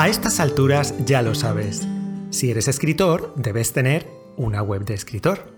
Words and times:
A 0.00 0.08
estas 0.08 0.40
alturas 0.40 0.94
ya 1.04 1.20
lo 1.20 1.34
sabes. 1.34 1.86
Si 2.30 2.50
eres 2.50 2.68
escritor, 2.68 3.34
debes 3.36 3.74
tener 3.74 4.08
una 4.38 4.62
web 4.62 4.86
de 4.86 4.94
escritor. 4.94 5.54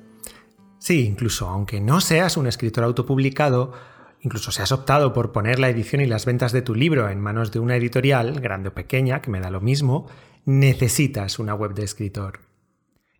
Sí, 0.80 1.06
incluso 1.06 1.46
aunque 1.46 1.80
no 1.80 2.00
seas 2.00 2.36
un 2.36 2.48
escritor 2.48 2.82
autopublicado, 2.82 3.72
incluso 4.18 4.50
si 4.50 4.60
has 4.60 4.72
optado 4.72 5.12
por 5.12 5.30
poner 5.30 5.60
la 5.60 5.68
edición 5.68 6.02
y 6.02 6.06
las 6.06 6.26
ventas 6.26 6.50
de 6.50 6.60
tu 6.60 6.74
libro 6.74 7.08
en 7.08 7.20
manos 7.20 7.52
de 7.52 7.60
una 7.60 7.76
editorial, 7.76 8.40
grande 8.40 8.70
o 8.70 8.74
pequeña, 8.74 9.22
que 9.22 9.30
me 9.30 9.38
da 9.38 9.48
lo 9.48 9.60
mismo, 9.60 10.08
necesitas 10.44 11.38
una 11.38 11.54
web 11.54 11.74
de 11.74 11.84
escritor. 11.84 12.40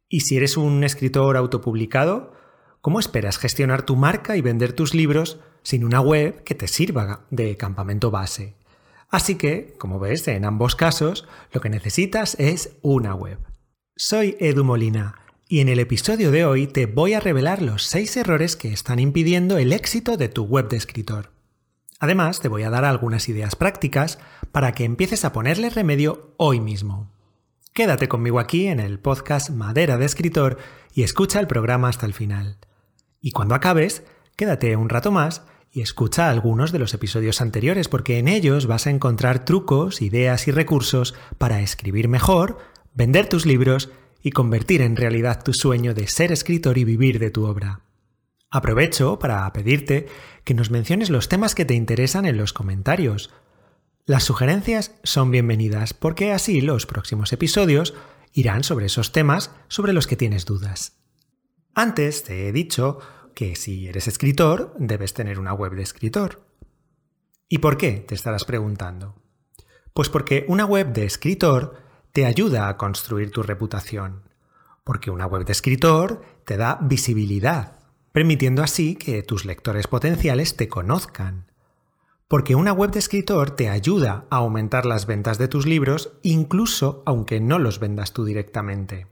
Y 0.08 0.22
si 0.22 0.38
eres 0.38 0.56
un 0.56 0.82
escritor 0.82 1.36
autopublicado, 1.36 2.32
¿cómo 2.80 2.98
esperas 2.98 3.38
gestionar 3.38 3.82
tu 3.82 3.94
marca 3.94 4.36
y 4.36 4.40
vender 4.40 4.72
tus 4.72 4.92
libros 4.92 5.38
sin 5.62 5.84
una 5.84 6.00
web 6.00 6.42
que 6.42 6.56
te 6.56 6.66
sirva 6.66 7.26
de 7.30 7.56
campamento 7.56 8.10
base? 8.10 8.56
Así 9.12 9.34
que, 9.34 9.74
como 9.78 10.00
ves, 10.00 10.26
en 10.26 10.46
ambos 10.46 10.74
casos, 10.74 11.28
lo 11.52 11.60
que 11.60 11.68
necesitas 11.68 12.34
es 12.40 12.78
una 12.80 13.14
web. 13.14 13.38
Soy 13.94 14.38
Edu 14.40 14.64
Molina 14.64 15.16
y 15.46 15.60
en 15.60 15.68
el 15.68 15.80
episodio 15.80 16.30
de 16.30 16.46
hoy 16.46 16.66
te 16.66 16.86
voy 16.86 17.12
a 17.12 17.20
revelar 17.20 17.60
los 17.60 17.82
6 17.84 18.16
errores 18.16 18.56
que 18.56 18.72
están 18.72 18.98
impidiendo 18.98 19.58
el 19.58 19.74
éxito 19.74 20.16
de 20.16 20.30
tu 20.30 20.44
web 20.44 20.70
de 20.70 20.78
escritor. 20.78 21.30
Además, 22.00 22.40
te 22.40 22.48
voy 22.48 22.62
a 22.62 22.70
dar 22.70 22.86
algunas 22.86 23.28
ideas 23.28 23.54
prácticas 23.54 24.18
para 24.50 24.72
que 24.72 24.84
empieces 24.84 25.26
a 25.26 25.32
ponerle 25.34 25.68
remedio 25.68 26.32
hoy 26.38 26.60
mismo. 26.60 27.12
Quédate 27.74 28.08
conmigo 28.08 28.40
aquí 28.40 28.66
en 28.66 28.80
el 28.80 28.98
podcast 28.98 29.50
Madera 29.50 29.98
de 29.98 30.06
Escritor 30.06 30.56
y 30.94 31.02
escucha 31.02 31.38
el 31.38 31.46
programa 31.46 31.90
hasta 31.90 32.06
el 32.06 32.14
final. 32.14 32.56
Y 33.20 33.32
cuando 33.32 33.54
acabes, 33.54 34.04
quédate 34.36 34.74
un 34.74 34.88
rato 34.88 35.10
más 35.10 35.42
y 35.72 35.80
escucha 35.80 36.28
algunos 36.28 36.70
de 36.70 36.78
los 36.78 36.92
episodios 36.92 37.40
anteriores 37.40 37.88
porque 37.88 38.18
en 38.18 38.28
ellos 38.28 38.66
vas 38.66 38.86
a 38.86 38.90
encontrar 38.90 39.46
trucos, 39.46 40.02
ideas 40.02 40.46
y 40.46 40.50
recursos 40.50 41.14
para 41.38 41.62
escribir 41.62 42.08
mejor, 42.08 42.58
vender 42.92 43.26
tus 43.26 43.46
libros 43.46 43.90
y 44.22 44.32
convertir 44.32 44.82
en 44.82 44.96
realidad 44.96 45.42
tu 45.42 45.54
sueño 45.54 45.94
de 45.94 46.06
ser 46.08 46.30
escritor 46.30 46.76
y 46.76 46.84
vivir 46.84 47.18
de 47.18 47.30
tu 47.30 47.46
obra. 47.46 47.80
Aprovecho 48.50 49.18
para 49.18 49.50
pedirte 49.54 50.06
que 50.44 50.52
nos 50.52 50.70
menciones 50.70 51.08
los 51.08 51.30
temas 51.30 51.54
que 51.54 51.64
te 51.64 51.72
interesan 51.72 52.26
en 52.26 52.36
los 52.36 52.52
comentarios. 52.52 53.30
Las 54.04 54.24
sugerencias 54.24 54.94
son 55.04 55.30
bienvenidas 55.30 55.94
porque 55.94 56.32
así 56.32 56.60
los 56.60 56.84
próximos 56.84 57.32
episodios 57.32 57.94
irán 58.34 58.62
sobre 58.62 58.86
esos 58.86 59.10
temas 59.12 59.52
sobre 59.68 59.94
los 59.94 60.06
que 60.06 60.16
tienes 60.16 60.44
dudas. 60.44 60.98
Antes 61.74 62.24
te 62.24 62.46
he 62.46 62.52
dicho 62.52 62.98
que 63.34 63.56
si 63.56 63.88
eres 63.88 64.08
escritor, 64.08 64.74
debes 64.78 65.14
tener 65.14 65.38
una 65.38 65.54
web 65.54 65.74
de 65.74 65.82
escritor. 65.82 66.44
¿Y 67.48 67.58
por 67.58 67.76
qué? 67.76 67.92
Te 67.92 68.14
estarás 68.14 68.44
preguntando. 68.44 69.14
Pues 69.92 70.08
porque 70.08 70.46
una 70.48 70.64
web 70.64 70.92
de 70.92 71.04
escritor 71.04 71.76
te 72.12 72.24
ayuda 72.24 72.68
a 72.68 72.76
construir 72.76 73.30
tu 73.30 73.42
reputación. 73.42 74.22
Porque 74.84 75.10
una 75.10 75.26
web 75.26 75.44
de 75.44 75.52
escritor 75.52 76.22
te 76.44 76.56
da 76.56 76.78
visibilidad, 76.80 77.78
permitiendo 78.12 78.62
así 78.62 78.96
que 78.96 79.22
tus 79.22 79.44
lectores 79.44 79.86
potenciales 79.86 80.56
te 80.56 80.68
conozcan. 80.68 81.50
Porque 82.26 82.54
una 82.54 82.72
web 82.72 82.90
de 82.90 82.98
escritor 82.98 83.50
te 83.50 83.68
ayuda 83.68 84.26
a 84.30 84.36
aumentar 84.36 84.86
las 84.86 85.06
ventas 85.06 85.36
de 85.36 85.48
tus 85.48 85.66
libros, 85.66 86.12
incluso 86.22 87.02
aunque 87.04 87.40
no 87.40 87.58
los 87.58 87.78
vendas 87.78 88.12
tú 88.12 88.24
directamente. 88.24 89.06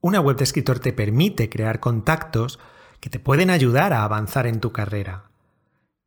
Una 0.00 0.20
web 0.20 0.36
de 0.36 0.44
escritor 0.44 0.78
te 0.78 0.92
permite 0.92 1.48
crear 1.48 1.80
contactos 1.80 2.58
que 3.00 3.10
te 3.10 3.20
pueden 3.20 3.50
ayudar 3.50 3.92
a 3.92 4.04
avanzar 4.04 4.46
en 4.46 4.60
tu 4.60 4.72
carrera. 4.72 5.30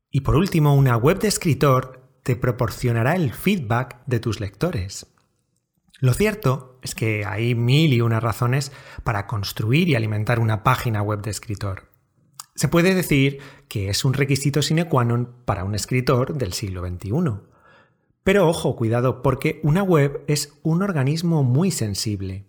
Y 0.09 0.21
por 0.21 0.35
último, 0.35 0.75
una 0.75 0.97
web 0.97 1.19
de 1.19 1.27
escritor 1.27 2.01
te 2.23 2.35
proporcionará 2.35 3.15
el 3.15 3.33
feedback 3.33 4.01
de 4.05 4.19
tus 4.19 4.39
lectores. 4.39 5.07
Lo 5.99 6.13
cierto 6.13 6.79
es 6.81 6.95
que 6.95 7.25
hay 7.25 7.55
mil 7.55 7.93
y 7.93 8.01
unas 8.01 8.23
razones 8.23 8.71
para 9.03 9.27
construir 9.27 9.87
y 9.87 9.95
alimentar 9.95 10.39
una 10.39 10.63
página 10.63 11.01
web 11.01 11.21
de 11.21 11.31
escritor. 11.31 11.91
Se 12.55 12.67
puede 12.67 12.95
decir 12.95 13.39
que 13.67 13.89
es 13.89 14.03
un 14.03 14.13
requisito 14.13 14.61
sine 14.61 14.89
qua 14.89 15.05
non 15.05 15.45
para 15.45 15.63
un 15.63 15.73
escritor 15.73 16.33
del 16.33 16.53
siglo 16.53 16.85
XXI. 16.85 17.47
Pero 18.23 18.47
ojo, 18.47 18.75
cuidado, 18.75 19.21
porque 19.21 19.59
una 19.63 19.83
web 19.83 20.23
es 20.27 20.59
un 20.61 20.83
organismo 20.83 21.43
muy 21.43 21.71
sensible. 21.71 22.45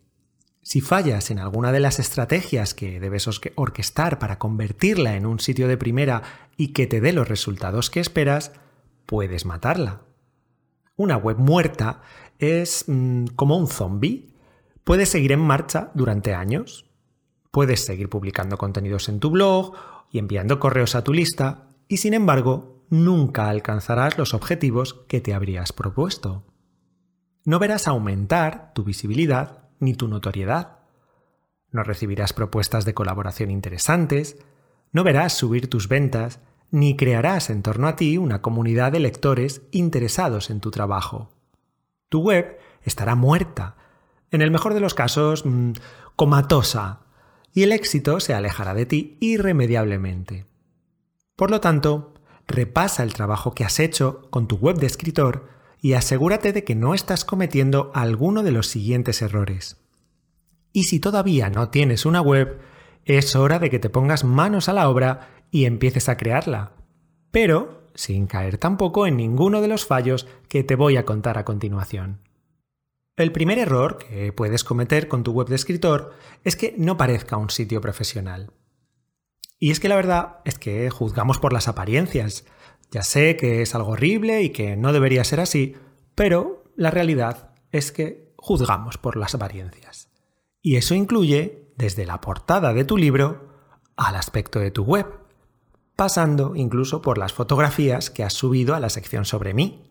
Si 0.63 0.81
fallas 0.81 1.33
en 1.33 1.41
alguna 1.41 1.73
de 1.73 1.81
las 1.81 1.99
estrategias 1.99 2.73
que 2.73 3.01
debes 3.01 3.29
orquestar 3.57 4.21
para 4.21 4.39
convertirla 4.39 5.17
en 5.17 5.27
un 5.27 5.41
sitio 5.41 5.67
de 5.67 5.77
primera 5.77 6.23
y 6.57 6.69
que 6.69 6.87
te 6.87 7.01
dé 7.01 7.13
los 7.13 7.29
resultados 7.29 7.91
que 7.91 7.99
esperas, 7.99 8.53
puedes 9.05 9.45
matarla. 9.45 10.03
Una 10.95 11.17
web 11.17 11.37
muerta 11.39 12.03
es 12.39 12.85
mm, 12.87 13.27
como 13.35 13.57
un 13.57 13.67
zombie. 13.67 14.31
Puedes 14.85 15.09
seguir 15.09 15.33
en 15.33 15.41
marcha 15.41 15.91
durante 15.95 16.33
años. 16.33 16.87
Puedes 17.51 17.85
seguir 17.85 18.09
publicando 18.09 18.57
contenidos 18.57 19.09
en 19.09 19.19
tu 19.19 19.31
blog 19.31 19.75
y 20.13 20.19
enviando 20.19 20.61
correos 20.61 20.95
a 20.95 21.03
tu 21.03 21.13
lista 21.13 21.69
y 21.89 21.97
sin 21.97 22.15
embargo 22.15 22.85
nunca 22.89 23.49
alcanzarás 23.49 24.17
los 24.17 24.33
objetivos 24.33 24.95
que 25.09 25.21
te 25.21 25.35
habrías 25.35 25.73
propuesto. 25.73 26.45
No 27.45 27.59
verás 27.59 27.89
aumentar 27.89 28.73
tu 28.75 28.85
visibilidad 28.85 29.62
ni 29.83 29.95
tu 29.95 30.09
notoriedad. 30.09 30.79
No 31.71 31.83
recibirás 31.83 32.33
propuestas 32.33 32.85
de 32.85 32.95
colaboración 32.95 33.51
interesantes, 33.51 34.39
no 34.93 35.05
verás 35.05 35.35
subir 35.35 35.69
tus 35.69 35.89
ventas, 35.89 36.41
ni 36.71 36.97
crearás 36.97 37.51
en 37.51 37.63
torno 37.63 37.89
a 37.89 37.97
ti 37.97 38.17
una 38.17 38.41
comunidad 38.41 38.93
de 38.93 39.01
lectores 39.01 39.63
interesados 39.73 40.49
en 40.51 40.61
tu 40.61 40.71
trabajo. 40.71 41.31
Tu 42.09 42.21
web 42.21 42.59
estará 42.83 43.15
muerta, 43.15 43.77
en 44.31 44.41
el 44.41 44.51
mejor 44.51 44.73
de 44.73 44.81
los 44.81 44.95
casos, 44.95 45.45
mm, 45.45 45.73
comatosa, 46.17 47.01
y 47.53 47.65
el 47.65 47.73
éxito 47.73 48.21
se 48.21 48.35
alejará 48.35 48.75
de 48.75 48.87
ti 48.87 49.19
irremediablemente. 49.21 50.47
Por 51.37 51.51
lo 51.51 51.61
tanto, 51.61 52.15
repasa 52.47 53.03
el 53.03 53.13
trabajo 53.13 53.55
que 53.55 53.65
has 53.65 53.81
hecho 53.81 54.29
con 54.31 54.47
tu 54.47 54.57
web 54.57 54.77
de 54.77 54.87
escritor 54.87 55.49
y 55.83 55.95
asegúrate 55.95 56.53
de 56.53 56.63
que 56.63 56.77
no 56.77 56.95
estás 56.95 57.25
cometiendo 57.25 57.91
alguno 57.93 58.45
de 58.45 58.53
los 58.53 58.69
siguientes 58.69 59.21
errores. 59.21 59.77
Y 60.73 60.85
si 60.85 61.01
todavía 61.01 61.51
no 61.51 61.71
tienes 61.71 62.07
una 62.07 62.23
web, 62.23 62.61
es 63.05 63.35
hora 63.35 63.59
de 63.59 63.69
que 63.69 63.81
te 63.81 63.91
pongas 63.91 64.23
manos 64.23 64.69
a 64.69 64.73
la 64.73 64.89
obra 64.89 65.29
y 65.51 65.65
empieces 65.65 66.09
a 66.09 66.17
crearla. 66.17 66.73
Pero 67.33 67.83
sin 67.95 68.29
caer 68.29 68.59
tampoco 68.59 69.09
en 69.09 69.17
ninguno 69.17 69.61
de 69.61 69.69
los 69.69 69.85
fallos 69.85 70.29
que 70.49 70.63
te 70.63 70.77
voy 70.77 70.97
a 70.97 71.05
contar 71.05 71.37
a 71.37 71.45
continuación. 71.45 72.21
El 73.17 73.33
primer 73.33 73.59
error 73.59 73.99
que 73.99 74.33
puedes 74.33 74.63
cometer 74.63 75.09
con 75.09 75.25
tu 75.25 75.33
web 75.33 75.49
de 75.49 75.57
escritor 75.57 76.15
es 76.45 76.55
que 76.55 76.75
no 76.79 76.97
parezca 76.97 77.37
un 77.37 77.51
sitio 77.51 77.81
profesional. 77.81 78.53
Y 79.59 79.73
es 79.73 79.81
que 79.81 79.89
la 79.89 79.97
verdad 79.97 80.39
es 80.45 80.59
que 80.59 80.89
juzgamos 80.91 81.39
por 81.39 81.53
las 81.53 81.67
apariencias, 81.67 82.47
ya 82.93 83.03
sé 83.03 83.37
que 83.37 83.63
es 83.63 83.75
algo 83.75 83.93
horrible 83.93 84.43
y 84.43 84.51
que 84.51 84.77
no 84.77 84.93
debería 84.93 85.25
ser 85.25 85.41
así, 85.41 85.75
pero 86.15 86.63
la 86.77 86.91
realidad 86.91 87.55
es 87.73 87.91
que 87.91 88.35
juzgamos 88.37 88.99
por 88.99 89.17
las 89.17 89.35
apariencias. 89.35 90.11
Y 90.61 90.77
eso 90.77 90.95
incluye 90.95 91.73
desde 91.77 92.05
la 92.05 92.21
portada 92.21 92.75
de 92.75 92.85
tu 92.85 92.99
libro 92.99 93.49
al 93.97 94.15
aspecto 94.15 94.59
de 94.59 94.71
tu 94.71 94.85
web, 94.85 95.07
pasando 95.97 96.55
incluso 96.55 97.01
por 97.01 97.17
las 97.17 97.33
fotografías 97.33 98.11
que 98.11 98.25
has 98.25 98.35
subido 98.35 98.75
a 98.75 98.81
la 98.81 98.91
sección 98.91 99.25
sobre 99.25 99.55
mí. 99.55 99.91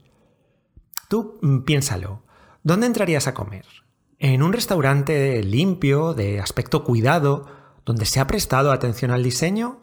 Tú 1.10 1.40
mm, 1.42 1.62
piénsalo, 1.62 2.24
¿dónde 2.64 2.86
entrarías 2.86 3.28
a 3.28 3.34
comer? 3.34 3.66
¿En 4.20 4.44
un 4.44 4.54
restaurante 4.54 5.42
limpio, 5.44 6.14
de 6.14 6.40
aspecto 6.40 6.84
cuidado, 6.84 7.48
donde 7.84 8.06
se 8.06 8.20
ha 8.20 8.28
prestado 8.28 8.72
atención 8.72 9.10
al 9.10 9.24
diseño? 9.24 9.80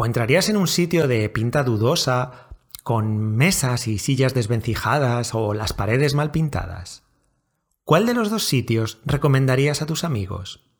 ¿O 0.00 0.06
entrarías 0.06 0.48
en 0.48 0.56
un 0.56 0.68
sitio 0.68 1.08
de 1.08 1.28
pinta 1.28 1.64
dudosa, 1.64 2.50
con 2.84 3.34
mesas 3.34 3.88
y 3.88 3.98
sillas 3.98 4.32
desvencijadas 4.32 5.34
o 5.34 5.54
las 5.54 5.72
paredes 5.72 6.14
mal 6.14 6.30
pintadas? 6.30 7.02
¿Cuál 7.82 8.06
de 8.06 8.14
los 8.14 8.30
dos 8.30 8.44
sitios 8.44 9.00
recomendarías 9.04 9.82
a 9.82 9.86
tus 9.86 10.04
amigos? 10.04 10.70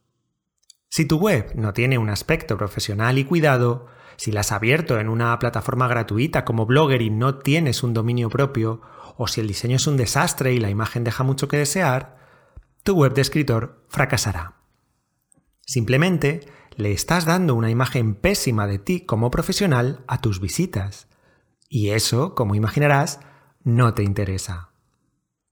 Si 0.89 1.05
tu 1.05 1.19
web 1.19 1.51
no 1.57 1.73
tiene 1.73 1.99
un 1.99 2.11
aspecto 2.11 2.57
profesional 2.57 3.19
y 3.19 3.25
cuidado, 3.25 3.87
si 4.17 4.31
la 4.31 4.43
has 4.43 4.53
abierto 4.53 5.01
en 5.01 5.09
una 5.09 5.37
plataforma 5.41 5.89
gratuita 5.89 6.45
como 6.45 6.65
Blogger 6.65 7.03
y 7.03 7.11
no 7.11 7.39
tienes 7.39 7.83
un 7.83 7.95
dominio 7.95 8.31
propio, 8.31 8.83
o 9.17 9.27
si 9.27 9.41
el 9.41 9.49
diseño 9.49 9.75
es 9.75 9.89
un 9.89 9.97
desastre 9.97 10.53
y 10.53 10.61
la 10.61 10.71
imagen 10.71 11.03
deja 11.03 11.25
mucho 11.25 11.49
que 11.49 11.59
desear, 11.59 12.19
tu 12.85 12.95
web 12.95 13.15
de 13.15 13.23
escritor 13.23 13.85
fracasará. 13.89 14.59
Simplemente 15.67 16.47
le 16.79 16.93
estás 16.93 17.25
dando 17.25 17.57
una 17.57 17.71
imagen 17.71 18.15
pésima 18.15 18.69
de 18.69 18.79
ti 18.79 19.01
como 19.01 19.33
profesional 19.33 20.05
a 20.07 20.21
tus 20.21 20.41
visitas. 20.41 21.09
Y 21.69 21.91
eso, 21.91 22.37
como 22.37 22.55
imaginarás, 22.55 23.19
no 23.65 23.95
te 23.95 24.05
interesa. 24.05 24.71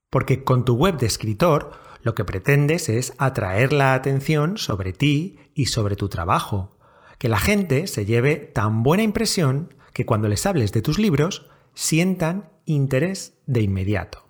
Porque 0.08 0.44
con 0.44 0.64
tu 0.64 0.76
web 0.76 0.98
de 0.98 1.06
escritor 1.06 1.72
lo 2.00 2.14
que 2.14 2.24
pretendes 2.24 2.88
es 2.88 3.12
atraer 3.18 3.72
la 3.72 3.94
atención 3.94 4.56
sobre 4.56 4.92
ti 4.92 5.40
y 5.52 5.66
sobre 5.66 5.96
tu 5.96 6.08
trabajo. 6.08 6.78
Que 7.18 7.28
la 7.28 7.40
gente 7.40 7.88
se 7.88 8.06
lleve 8.06 8.36
tan 8.36 8.84
buena 8.84 9.02
impresión 9.02 9.74
que 9.92 10.06
cuando 10.06 10.28
les 10.28 10.46
hables 10.46 10.70
de 10.70 10.80
tus 10.80 10.96
libros 10.96 11.50
sientan 11.74 12.50
interés 12.66 13.34
de 13.46 13.62
inmediato. 13.62 14.28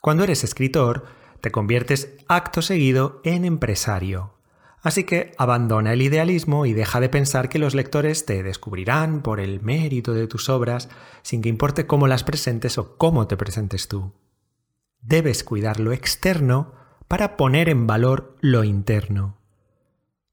Cuando 0.00 0.24
eres 0.24 0.44
escritor, 0.44 1.04
te 1.42 1.50
conviertes 1.50 2.16
acto 2.26 2.62
seguido 2.62 3.20
en 3.22 3.44
empresario. 3.44 4.35
Así 4.82 5.04
que 5.04 5.32
abandona 5.38 5.92
el 5.92 6.02
idealismo 6.02 6.66
y 6.66 6.72
deja 6.72 7.00
de 7.00 7.08
pensar 7.08 7.48
que 7.48 7.58
los 7.58 7.74
lectores 7.74 8.24
te 8.26 8.42
descubrirán 8.42 9.22
por 9.22 9.40
el 9.40 9.60
mérito 9.60 10.12
de 10.12 10.26
tus 10.26 10.48
obras 10.48 10.88
sin 11.22 11.42
que 11.42 11.48
importe 11.48 11.86
cómo 11.86 12.06
las 12.06 12.24
presentes 12.24 12.78
o 12.78 12.96
cómo 12.96 13.26
te 13.26 13.36
presentes 13.36 13.88
tú. 13.88 14.12
Debes 15.00 15.44
cuidar 15.44 15.80
lo 15.80 15.92
externo 15.92 16.72
para 17.08 17.36
poner 17.36 17.68
en 17.68 17.86
valor 17.86 18.36
lo 18.40 18.64
interno. 18.64 19.38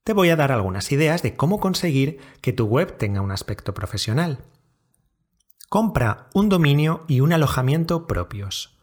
Te 0.04 0.12
voy 0.12 0.28
a 0.28 0.36
dar 0.36 0.52
algunas 0.52 0.92
ideas 0.92 1.22
de 1.22 1.34
cómo 1.34 1.60
conseguir 1.60 2.18
que 2.42 2.52
tu 2.52 2.66
web 2.66 2.98
tenga 2.98 3.22
un 3.22 3.30
aspecto 3.30 3.72
profesional. 3.72 4.44
Compra 5.70 6.28
un 6.34 6.48
dominio 6.48 7.04
y 7.08 7.20
un 7.20 7.32
alojamiento 7.32 8.06
propios. 8.06 8.78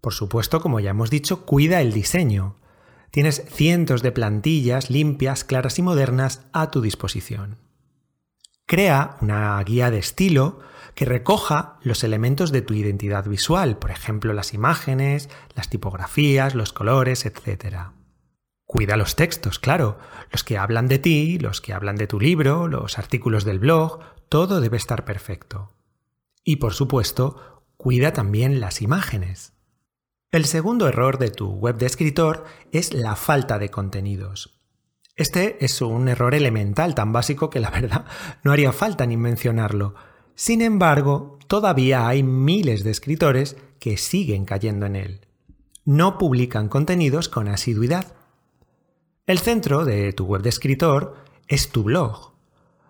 Por 0.00 0.14
supuesto, 0.14 0.60
como 0.60 0.80
ya 0.80 0.90
hemos 0.90 1.10
dicho, 1.10 1.44
cuida 1.44 1.82
el 1.82 1.92
diseño. 1.92 2.56
Tienes 3.10 3.44
cientos 3.48 4.02
de 4.02 4.12
plantillas 4.12 4.88
limpias, 4.88 5.42
claras 5.44 5.78
y 5.78 5.82
modernas 5.82 6.46
a 6.52 6.70
tu 6.70 6.80
disposición. 6.80 7.58
Crea 8.66 9.16
una 9.20 9.60
guía 9.64 9.90
de 9.90 9.98
estilo 9.98 10.60
que 10.94 11.04
recoja 11.04 11.78
los 11.82 12.04
elementos 12.04 12.52
de 12.52 12.62
tu 12.62 12.74
identidad 12.74 13.26
visual, 13.26 13.78
por 13.78 13.90
ejemplo 13.90 14.32
las 14.32 14.54
imágenes, 14.54 15.28
las 15.56 15.68
tipografías, 15.68 16.54
los 16.54 16.72
colores, 16.72 17.26
etc. 17.26 17.90
Cuida 18.64 18.96
los 18.96 19.16
textos, 19.16 19.58
claro, 19.58 19.98
los 20.30 20.44
que 20.44 20.56
hablan 20.56 20.86
de 20.86 21.00
ti, 21.00 21.40
los 21.40 21.60
que 21.60 21.72
hablan 21.72 21.96
de 21.96 22.06
tu 22.06 22.20
libro, 22.20 22.68
los 22.68 22.96
artículos 22.96 23.44
del 23.44 23.58
blog, 23.58 23.98
todo 24.28 24.60
debe 24.60 24.76
estar 24.76 25.04
perfecto. 25.04 25.72
Y 26.44 26.56
por 26.56 26.74
supuesto, 26.74 27.64
cuida 27.76 28.12
también 28.12 28.60
las 28.60 28.82
imágenes. 28.82 29.54
El 30.32 30.44
segundo 30.44 30.86
error 30.86 31.18
de 31.18 31.32
tu 31.32 31.48
web 31.48 31.76
de 31.76 31.86
escritor 31.86 32.44
es 32.70 32.94
la 32.94 33.16
falta 33.16 33.58
de 33.58 33.68
contenidos. 33.68 34.60
Este 35.16 35.64
es 35.64 35.82
un 35.82 36.06
error 36.06 36.36
elemental 36.36 36.94
tan 36.94 37.12
básico 37.12 37.50
que 37.50 37.58
la 37.58 37.70
verdad 37.70 38.04
no 38.44 38.52
haría 38.52 38.70
falta 38.70 39.06
ni 39.06 39.16
mencionarlo. 39.16 39.96
Sin 40.36 40.62
embargo, 40.62 41.40
todavía 41.48 42.06
hay 42.06 42.22
miles 42.22 42.84
de 42.84 42.92
escritores 42.92 43.56
que 43.80 43.96
siguen 43.96 44.44
cayendo 44.44 44.86
en 44.86 44.94
él. 44.94 45.26
No 45.84 46.16
publican 46.16 46.68
contenidos 46.68 47.28
con 47.28 47.48
asiduidad. 47.48 48.14
El 49.26 49.40
centro 49.40 49.84
de 49.84 50.12
tu 50.12 50.26
web 50.26 50.42
de 50.42 50.50
escritor 50.50 51.16
es 51.48 51.70
tu 51.70 51.82
blog. 51.82 52.34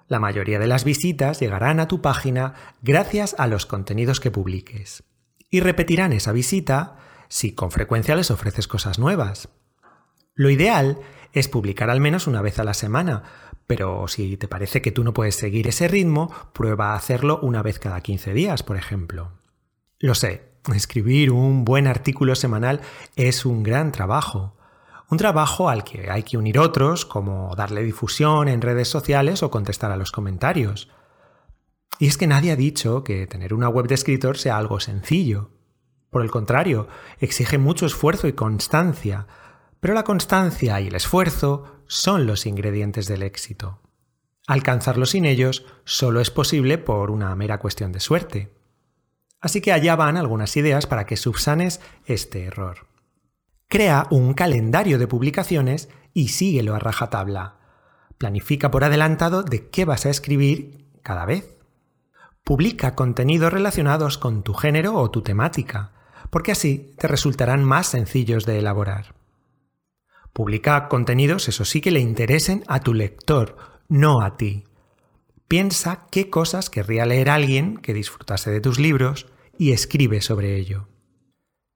La 0.09 0.21
mayoría 0.21 0.59
de 0.59 0.67
las 0.67 0.85
visitas 0.85 1.41
llegarán 1.41 1.81
a 1.81 1.89
tu 1.89 2.03
página 2.03 2.53
gracias 2.83 3.35
a 3.39 3.47
los 3.47 3.65
contenidos 3.65 4.21
que 4.21 4.31
publiques. 4.31 5.05
Y 5.49 5.61
repetirán 5.61 6.13
esa 6.13 6.33
visita 6.33 6.99
si 7.31 7.55
con 7.55 7.71
frecuencia 7.71 8.17
les 8.17 8.31
ofreces 8.31 8.69
cosas 8.69 8.99
nuevas. 8.99 9.49
Lo 10.35 10.51
ideal 10.51 10.99
es 11.33 11.49
publicar 11.49 11.89
al 11.89 12.01
menos 12.01 12.27
una 12.27 12.43
vez 12.43 12.59
a 12.59 12.65
la 12.65 12.75
semana, 12.75 13.23
pero 13.69 14.09
si 14.09 14.37
te 14.37 14.49
parece 14.49 14.83
que 14.83 14.91
tú 14.91 15.05
no 15.05 15.15
puedes 15.15 15.37
seguir 15.37 15.69
ese 15.69 15.87
ritmo, 15.87 16.35
prueba 16.53 16.93
a 16.93 16.97
hacerlo 16.97 17.39
una 17.41 17.63
vez 17.63 17.79
cada 17.79 18.01
15 18.01 18.35
días, 18.35 18.65
por 18.65 18.77
ejemplo. 18.77 19.31
Lo 20.01 20.15
sé, 20.17 20.51
escribir 20.75 21.31
un 21.31 21.65
buen 21.65 21.87
artículo 21.87 22.35
semanal 22.35 22.81
es 23.15 23.47
un 23.47 23.63
gran 23.63 23.93
trabajo. 23.93 24.57
Un 25.09 25.19
trabajo 25.19 25.69
al 25.69 25.85
que 25.85 26.11
hay 26.11 26.25
que 26.25 26.37
unir 26.37 26.59
otros, 26.59 27.07
como 27.07 27.55
darle 27.55 27.85
difusión 27.85 28.49
en 28.49 28.61
redes 28.61 28.89
sociales 28.89 29.43
o 29.45 29.51
contestar 29.53 29.93
a 29.93 29.97
los 29.97 30.11
comentarios. 30.11 30.89
Y 32.01 32.09
es 32.09 32.19
que 32.19 32.27
nadie 32.27 32.51
ha 32.51 32.57
dicho 32.57 33.05
que 33.05 33.29
tener 33.29 33.55
una 33.55 33.69
web 33.69 33.87
de 33.87 33.95
escritor 33.95 34.37
sea 34.37 34.57
algo 34.57 34.81
sencillo. 34.81 35.60
Por 36.11 36.23
el 36.23 36.31
contrario, 36.31 36.89
exige 37.21 37.57
mucho 37.57 37.87
esfuerzo 37.87 38.27
y 38.27 38.33
constancia, 38.33 39.27
pero 39.79 39.95
la 39.95 40.03
constancia 40.03 40.81
y 40.81 40.89
el 40.89 40.97
esfuerzo 40.97 41.83
son 41.87 42.27
los 42.27 42.47
ingredientes 42.47 43.07
del 43.07 43.23
éxito. 43.23 43.81
Alcanzarlo 44.47 45.07
sin 45.07 45.25
ellos 45.25 45.65
solo 45.85 46.21
es 46.21 46.31
posible 46.31 46.77
por 46.79 47.13
una 47.13 47.35
mera 47.37 47.59
cuestión 47.59 47.93
de 47.93 48.01
suerte. 48.01 48.53
Así 49.41 49.61
que 49.61 49.73
allá 49.73 49.95
van 49.95 50.17
algunas 50.17 50.57
ideas 50.57 50.87
para 50.87 51.07
que 51.07 51.17
subsanes 51.17 51.81
este 52.05 52.45
error. 52.45 52.89
Crea 53.69 54.09
un 54.11 54.35
calendario 54.35 54.99
de 54.99 55.07
publicaciones 55.07 55.89
y 56.13 56.29
síguelo 56.29 56.75
a 56.75 56.81
rajatabla. 56.81 57.59
Planifica 58.19 58.73
por 58.73 58.83
adelantado 58.83 59.45
de 59.45 59.71
qué 59.71 59.85
vas 59.85 60.05
a 60.05 60.11
escribir 60.11 60.89
cada 61.03 61.25
vez. 61.25 61.57
Publica 62.43 62.97
contenidos 62.97 63.53
relacionados 63.53 64.19
con 64.19 64.43
tu 64.43 64.53
género 64.55 64.97
o 64.97 65.11
tu 65.11 65.23
temática 65.23 65.93
porque 66.31 66.53
así 66.53 66.95
te 66.99 67.09
resultarán 67.09 67.65
más 67.65 67.89
sencillos 67.89 68.47
de 68.47 68.59
elaborar. 68.59 69.15
Publica 70.33 70.89
contenidos, 70.89 71.49
eso 71.49 71.65
sí, 71.65 71.81
que 71.81 71.91
le 71.91 72.01
interesen 72.01 72.65
a 72.69 72.81
tu 72.81 72.95
lector, 72.95 73.57
no 73.89 74.23
a 74.23 74.37
ti. 74.37 74.65
Piensa 75.49 76.07
qué 76.11 76.31
cosas 76.31 76.71
querría 76.71 77.05
leer 77.05 77.29
alguien 77.29 77.77
que 77.77 77.93
disfrutase 77.93 78.51
de 78.51 78.61
tus 78.61 78.79
libros 78.79 79.27
y 79.59 79.73
escribe 79.73 80.21
sobre 80.21 80.57
ello. 80.57 80.89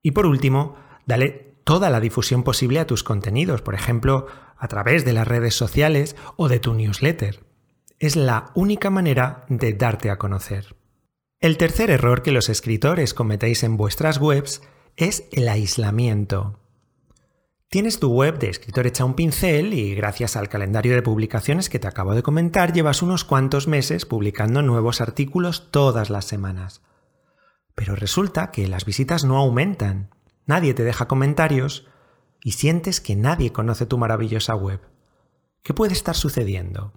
Y 0.00 0.12
por 0.12 0.26
último, 0.26 0.76
dale 1.06 1.56
toda 1.64 1.90
la 1.90 1.98
difusión 1.98 2.44
posible 2.44 2.78
a 2.78 2.86
tus 2.86 3.02
contenidos, 3.02 3.62
por 3.62 3.74
ejemplo, 3.74 4.26
a 4.56 4.68
través 4.68 5.04
de 5.04 5.12
las 5.12 5.26
redes 5.26 5.54
sociales 5.54 6.14
o 6.36 6.48
de 6.48 6.60
tu 6.60 6.74
newsletter. 6.74 7.44
Es 7.98 8.14
la 8.14 8.52
única 8.54 8.90
manera 8.90 9.44
de 9.48 9.72
darte 9.72 10.10
a 10.10 10.18
conocer. 10.18 10.76
El 11.44 11.58
tercer 11.58 11.90
error 11.90 12.22
que 12.22 12.32
los 12.32 12.48
escritores 12.48 13.12
cometéis 13.12 13.64
en 13.64 13.76
vuestras 13.76 14.16
webs 14.16 14.62
es 14.96 15.28
el 15.30 15.46
aislamiento. 15.50 16.58
Tienes 17.68 18.00
tu 18.00 18.10
web 18.10 18.38
de 18.38 18.48
escritor 18.48 18.86
hecha 18.86 19.04
un 19.04 19.12
pincel 19.12 19.74
y 19.74 19.94
gracias 19.94 20.36
al 20.36 20.48
calendario 20.48 20.94
de 20.94 21.02
publicaciones 21.02 21.68
que 21.68 21.78
te 21.78 21.86
acabo 21.86 22.14
de 22.14 22.22
comentar 22.22 22.72
llevas 22.72 23.02
unos 23.02 23.24
cuantos 23.24 23.68
meses 23.68 24.06
publicando 24.06 24.62
nuevos 24.62 25.02
artículos 25.02 25.70
todas 25.70 26.08
las 26.08 26.24
semanas. 26.24 26.80
Pero 27.74 27.94
resulta 27.94 28.50
que 28.50 28.66
las 28.66 28.86
visitas 28.86 29.26
no 29.26 29.36
aumentan, 29.36 30.14
nadie 30.46 30.72
te 30.72 30.82
deja 30.82 31.08
comentarios 31.08 31.86
y 32.42 32.52
sientes 32.52 33.02
que 33.02 33.16
nadie 33.16 33.52
conoce 33.52 33.84
tu 33.84 33.98
maravillosa 33.98 34.54
web. 34.54 34.80
¿Qué 35.62 35.74
puede 35.74 35.92
estar 35.92 36.16
sucediendo? 36.16 36.94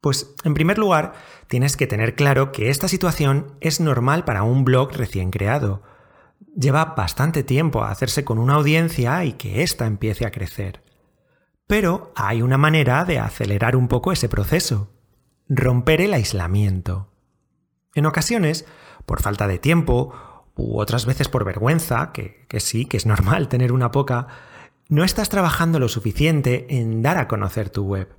Pues, 0.00 0.34
en 0.44 0.54
primer 0.54 0.78
lugar, 0.78 1.14
tienes 1.48 1.76
que 1.76 1.86
tener 1.86 2.14
claro 2.14 2.52
que 2.52 2.70
esta 2.70 2.88
situación 2.88 3.56
es 3.60 3.80
normal 3.80 4.24
para 4.24 4.44
un 4.44 4.64
blog 4.64 4.92
recién 4.92 5.30
creado. 5.30 5.82
Lleva 6.56 6.84
bastante 6.96 7.42
tiempo 7.42 7.82
a 7.82 7.90
hacerse 7.90 8.24
con 8.24 8.38
una 8.38 8.54
audiencia 8.54 9.24
y 9.24 9.32
que 9.32 9.62
ésta 9.62 9.86
empiece 9.86 10.24
a 10.24 10.30
crecer. 10.30 10.84
Pero 11.66 12.12
hay 12.14 12.42
una 12.42 12.58
manera 12.58 13.04
de 13.04 13.18
acelerar 13.18 13.74
un 13.74 13.88
poco 13.88 14.12
ese 14.12 14.28
proceso. 14.28 14.94
Romper 15.48 16.00
el 16.00 16.14
aislamiento. 16.14 17.12
En 17.94 18.06
ocasiones, 18.06 18.66
por 19.04 19.20
falta 19.20 19.48
de 19.48 19.58
tiempo, 19.58 20.14
u 20.54 20.78
otras 20.78 21.06
veces 21.06 21.28
por 21.28 21.44
vergüenza, 21.44 22.12
que, 22.12 22.46
que 22.48 22.60
sí, 22.60 22.86
que 22.86 22.96
es 22.96 23.06
normal 23.06 23.48
tener 23.48 23.72
una 23.72 23.90
poca, 23.90 24.28
no 24.88 25.04
estás 25.04 25.28
trabajando 25.28 25.78
lo 25.78 25.88
suficiente 25.88 26.66
en 26.78 27.02
dar 27.02 27.18
a 27.18 27.28
conocer 27.28 27.70
tu 27.70 27.84
web. 27.84 28.17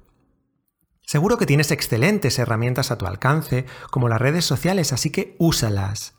Seguro 1.09 1.39
que 1.39 1.47
tienes 1.47 1.71
excelentes 1.71 2.37
herramientas 2.37 2.91
a 2.91 2.99
tu 2.99 3.07
alcance, 3.07 3.65
como 3.89 4.09
las 4.09 4.21
redes 4.21 4.45
sociales, 4.45 4.93
así 4.93 5.09
que 5.09 5.35
úsalas. 5.39 6.13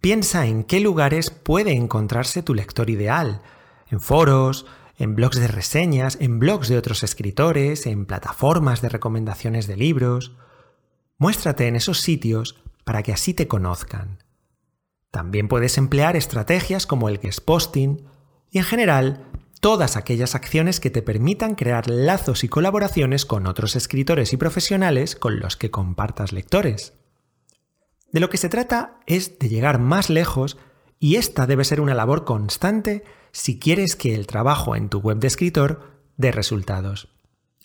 Piensa 0.00 0.46
en 0.46 0.64
qué 0.64 0.80
lugares 0.80 1.28
puede 1.28 1.72
encontrarse 1.72 2.42
tu 2.42 2.54
lector 2.54 2.88
ideal. 2.88 3.42
En 3.90 4.00
foros, 4.00 4.64
en 4.96 5.16
blogs 5.16 5.38
de 5.38 5.48
reseñas, 5.48 6.16
en 6.18 6.38
blogs 6.38 6.68
de 6.68 6.78
otros 6.78 7.02
escritores, 7.02 7.84
en 7.84 8.06
plataformas 8.06 8.80
de 8.80 8.88
recomendaciones 8.88 9.66
de 9.66 9.76
libros. 9.76 10.34
Muéstrate 11.18 11.66
en 11.66 11.76
esos 11.76 12.00
sitios 12.00 12.58
para 12.84 13.02
que 13.02 13.12
así 13.12 13.34
te 13.34 13.48
conozcan. 13.48 14.24
También 15.10 15.46
puedes 15.46 15.76
emplear 15.76 16.16
estrategias 16.16 16.86
como 16.86 17.10
el 17.10 17.18
guest 17.18 17.44
posting 17.44 18.08
y 18.50 18.56
en 18.56 18.64
general 18.64 19.26
todas 19.62 19.96
aquellas 19.96 20.34
acciones 20.34 20.80
que 20.80 20.90
te 20.90 21.02
permitan 21.02 21.54
crear 21.54 21.88
lazos 21.88 22.42
y 22.42 22.48
colaboraciones 22.48 23.24
con 23.24 23.46
otros 23.46 23.76
escritores 23.76 24.32
y 24.32 24.36
profesionales 24.36 25.14
con 25.14 25.38
los 25.38 25.56
que 25.56 25.70
compartas 25.70 26.32
lectores. 26.32 26.94
De 28.10 28.18
lo 28.18 28.28
que 28.28 28.38
se 28.38 28.48
trata 28.48 28.98
es 29.06 29.38
de 29.38 29.48
llegar 29.48 29.78
más 29.78 30.10
lejos 30.10 30.58
y 30.98 31.14
esta 31.14 31.46
debe 31.46 31.62
ser 31.62 31.80
una 31.80 31.94
labor 31.94 32.24
constante 32.24 33.04
si 33.30 33.60
quieres 33.60 33.94
que 33.94 34.16
el 34.16 34.26
trabajo 34.26 34.74
en 34.74 34.88
tu 34.88 34.98
web 34.98 35.18
de 35.18 35.28
escritor 35.28 35.92
dé 36.16 36.32
resultados. 36.32 37.14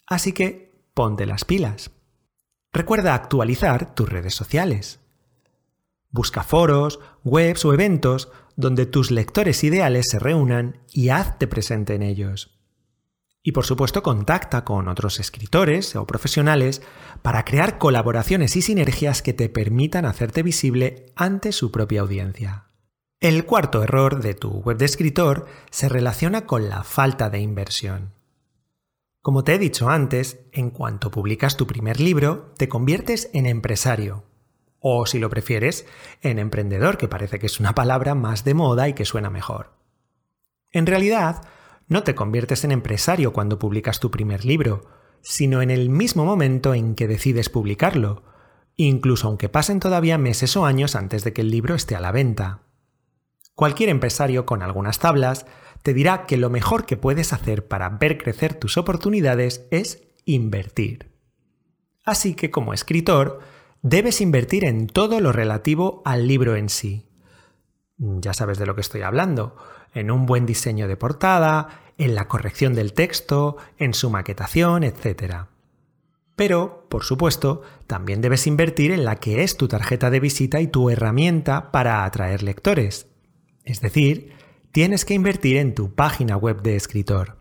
Así 0.05 0.33
que 0.33 0.79
ponte 0.93 1.25
las 1.25 1.45
pilas. 1.45 1.89
Recuerda 2.73 3.15
actualizar 3.15 3.95
tus 3.95 4.07
redes 4.07 4.35
sociales. 4.35 4.99
Busca 6.11 6.43
foros, 6.43 6.99
webs 7.23 7.65
o 7.65 7.73
eventos 7.73 8.31
donde 8.57 8.87
tus 8.87 9.11
lectores 9.11 9.63
ideales 9.63 10.07
se 10.09 10.19
reúnan 10.19 10.81
y 10.91 11.09
hazte 11.09 11.47
presente 11.47 11.95
en 11.95 12.01
ellos. 12.01 12.59
Y 13.43 13.53
por 13.53 13.65
supuesto 13.65 14.03
contacta 14.03 14.65
con 14.65 14.89
otros 14.89 15.21
escritores 15.21 15.95
o 15.95 16.05
profesionales 16.05 16.81
para 17.21 17.45
crear 17.45 17.77
colaboraciones 17.77 18.57
y 18.57 18.61
sinergias 18.61 19.21
que 19.21 19.31
te 19.31 19.47
permitan 19.47 20.03
hacerte 20.03 20.43
visible 20.43 21.13
ante 21.15 21.53
su 21.53 21.71
propia 21.71 22.01
audiencia. 22.01 22.65
El 23.21 23.45
cuarto 23.45 23.83
error 23.83 24.21
de 24.21 24.33
tu 24.33 24.49
web 24.49 24.77
de 24.77 24.85
escritor 24.85 25.45
se 25.71 25.87
relaciona 25.87 26.45
con 26.45 26.67
la 26.67 26.83
falta 26.83 27.29
de 27.29 27.39
inversión. 27.39 28.13
Como 29.21 29.43
te 29.43 29.53
he 29.53 29.59
dicho 29.59 29.89
antes, 29.89 30.39
en 30.51 30.71
cuanto 30.71 31.11
publicas 31.11 31.57
tu 31.57 31.67
primer 31.67 31.99
libro, 31.99 32.53
te 32.57 32.67
conviertes 32.67 33.29
en 33.33 33.45
empresario. 33.45 34.26
O 34.89 35.05
si 35.05 35.19
lo 35.19 35.29
prefieres, 35.29 35.85
en 36.21 36.39
emprendedor, 36.39 36.97
que 36.97 37.09
parece 37.09 37.39
que 37.39 37.47
es 37.47 37.59
una 37.59 37.75
palabra 37.75 38.15
más 38.15 38.45
de 38.45 38.53
moda 38.53 38.87
y 38.87 38.93
que 38.93 39.03
suena 39.03 39.29
mejor. 39.29 39.73
En 40.71 40.85
realidad, 40.85 41.41
no 41.89 42.03
te 42.03 42.15
conviertes 42.15 42.63
en 42.63 42.71
empresario 42.71 43.33
cuando 43.33 43.59
publicas 43.59 43.99
tu 43.99 44.11
primer 44.11 44.45
libro, 44.45 44.87
sino 45.21 45.61
en 45.61 45.71
el 45.71 45.89
mismo 45.89 46.23
momento 46.23 46.73
en 46.73 46.95
que 46.95 47.09
decides 47.09 47.49
publicarlo, 47.49 48.23
incluso 48.77 49.27
aunque 49.27 49.49
pasen 49.49 49.81
todavía 49.81 50.17
meses 50.17 50.55
o 50.55 50.65
años 50.65 50.95
antes 50.95 51.25
de 51.25 51.33
que 51.33 51.41
el 51.41 51.51
libro 51.51 51.75
esté 51.75 51.97
a 51.97 51.99
la 51.99 52.13
venta. 52.13 52.61
Cualquier 53.55 53.89
empresario 53.89 54.45
con 54.45 54.61
algunas 54.61 54.99
tablas 54.99 55.47
te 55.83 55.93
dirá 55.93 56.25
que 56.25 56.37
lo 56.37 56.49
mejor 56.49 56.85
que 56.85 56.95
puedes 56.95 57.33
hacer 57.33 57.67
para 57.67 57.89
ver 57.89 58.17
crecer 58.17 58.53
tus 58.53 58.77
oportunidades 58.77 59.67
es 59.69 60.07
invertir. 60.23 61.11
Así 62.05 62.35
que 62.35 62.51
como 62.51 62.73
escritor, 62.73 63.41
debes 63.89 64.19
invertir 64.19 64.65
en 64.65 64.87
todo 64.87 65.21
lo 65.21 65.31
relativo 65.31 66.01
al 66.03 66.27
libro 66.27 66.55
en 66.55 66.67
sí. 66.67 67.05
Ya 67.97 68.33
sabes 68.33 68.57
de 68.57 68.65
lo 68.65 68.75
que 68.75 68.81
estoy 68.81 69.01
hablando, 69.01 69.55
en 69.93 70.11
un 70.11 70.25
buen 70.25 70.45
diseño 70.45 70.87
de 70.87 70.97
portada, 70.97 71.81
en 71.97 72.13
la 72.13 72.27
corrección 72.27 72.75
del 72.75 72.93
texto, 72.93 73.57
en 73.77 73.93
su 73.93 74.09
maquetación, 74.09 74.83
etc. 74.83 75.45
Pero, 76.35 76.85
por 76.89 77.05
supuesto, 77.05 77.61
también 77.87 78.21
debes 78.21 78.45
invertir 78.45 78.91
en 78.91 79.05
la 79.05 79.15
que 79.15 79.41
es 79.43 79.55
tu 79.57 79.67
tarjeta 79.69 80.09
de 80.09 80.19
visita 80.19 80.59
y 80.59 80.67
tu 80.67 80.89
herramienta 80.89 81.71
para 81.71 82.03
atraer 82.03 82.43
lectores. 82.43 83.07
Es 83.63 83.79
decir, 83.79 84.33
tienes 84.71 85.05
que 85.05 85.13
invertir 85.13 85.57
en 85.57 85.73
tu 85.73 85.95
página 85.95 86.35
web 86.35 86.61
de 86.61 86.75
escritor. 86.75 87.37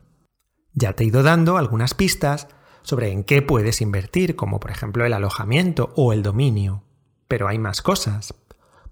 Ya 0.72 0.92
te 0.92 1.04
he 1.04 1.08
ido 1.08 1.22
dando 1.22 1.56
algunas 1.56 1.92
pistas 1.94 2.48
sobre 2.86 3.10
en 3.10 3.24
qué 3.24 3.42
puedes 3.42 3.80
invertir, 3.80 4.36
como 4.36 4.60
por 4.60 4.70
ejemplo 4.70 5.04
el 5.04 5.12
alojamiento 5.12 5.92
o 5.96 6.12
el 6.12 6.22
dominio. 6.22 6.84
Pero 7.26 7.48
hay 7.48 7.58
más 7.58 7.82
cosas. 7.82 8.32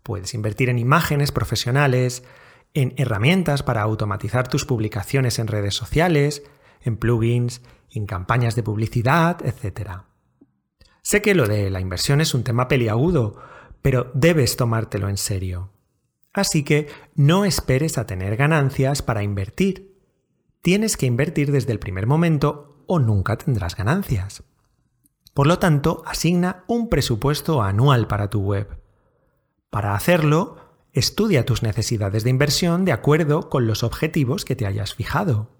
Puedes 0.03 0.35
invertir 0.35 0.69
en 0.69 0.81
imágenes 0.81 1.31
profesionales, 1.31 2.25
en 2.75 2.95
herramientas 2.97 3.63
para 3.63 3.83
automatizar 3.83 4.49
tus 4.49 4.65
publicaciones 4.65 5.39
en 5.39 5.47
redes 5.47 5.77
sociales, 5.77 6.43
en 6.81 6.97
plugins, 6.97 7.63
en 7.89 8.07
campañas 8.07 8.57
de 8.57 8.65
publicidad, 8.65 9.39
etc. 9.47 10.01
Sé 11.01 11.23
que 11.23 11.37
lo 11.37 11.47
de 11.47 11.71
la 11.71 11.79
inversión 11.79 12.21
es 12.21 12.35
un 12.35 12.43
tema 12.43 12.67
peliagudo, 12.67 13.37
pero 13.81 14.11
debes 14.13 14.57
tomártelo 14.57 15.09
en 15.09 15.19
serio. 15.19 15.71
Así 16.33 16.65
que 16.65 16.89
no 17.15 17.45
esperes 17.45 17.97
a 17.97 18.07
tener 18.07 18.35
ganancias 18.35 19.03
para 19.03 19.23
invertir. 19.23 19.95
Tienes 20.63 20.97
que 20.97 21.07
invertir 21.07 21.53
desde 21.53 21.71
el 21.71 21.79
primer 21.79 22.09
momento 22.09 22.74
o 22.87 22.99
nunca 22.99 23.37
tendrás 23.37 23.77
ganancias. 23.77 24.45
Por 25.35 25.47
lo 25.47 25.59
tanto, 25.59 26.03
asigna 26.07 26.65
un 26.69 26.89
presupuesto 26.89 27.63
anual 27.63 28.07
para 28.07 28.31
tu 28.31 28.41
web. 28.41 28.81
Para 29.69 29.95
hacerlo, 29.95 30.57
estudia 30.93 31.45
tus 31.45 31.63
necesidades 31.63 32.23
de 32.23 32.31
inversión 32.31 32.85
de 32.85 32.93
acuerdo 32.93 33.51
con 33.51 33.67
los 33.67 33.83
objetivos 33.83 34.45
que 34.45 34.55
te 34.55 34.67
hayas 34.67 34.95
fijado. 34.95 35.51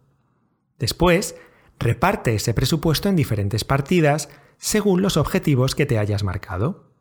Después, 0.79 1.37
reparte 1.79 2.35
ese 2.35 2.55
presupuesto 2.55 3.09
en 3.09 3.17
diferentes 3.17 3.65
partidas 3.65 4.29
según 4.59 5.03
los 5.03 5.17
objetivos 5.17 5.75
que 5.75 5.87
te 5.87 5.99
hayas 5.99 6.23
marcado. 6.23 6.93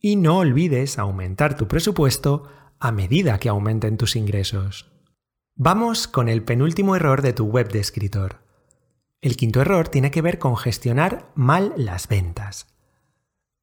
Y 0.00 0.16
no 0.16 0.38
olvides 0.38 0.98
aumentar 0.98 1.56
tu 1.56 1.68
presupuesto 1.68 2.48
a 2.80 2.92
medida 2.92 3.38
que 3.38 3.48
aumenten 3.50 3.98
tus 3.98 4.16
ingresos. 4.16 4.90
Vamos 5.54 6.08
con 6.08 6.28
el 6.28 6.42
penúltimo 6.42 6.96
error 6.96 7.22
de 7.22 7.32
tu 7.32 7.44
web 7.46 7.70
de 7.70 7.80
escritor. 7.80 8.45
El 9.26 9.36
quinto 9.36 9.60
error 9.60 9.88
tiene 9.88 10.12
que 10.12 10.22
ver 10.22 10.38
con 10.38 10.56
gestionar 10.56 11.32
mal 11.34 11.72
las 11.76 12.06
ventas. 12.06 12.68